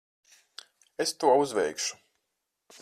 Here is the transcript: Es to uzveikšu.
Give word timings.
Es 1.05 1.13
to 1.19 1.35
uzveikšu. 1.43 1.95